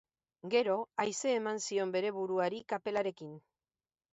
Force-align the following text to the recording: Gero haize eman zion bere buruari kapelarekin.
Gero 0.53 0.77
haize 1.03 1.33
eman 1.41 1.61
zion 1.65 1.93
bere 1.97 2.13
buruari 2.17 2.63
kapelarekin. 2.75 3.37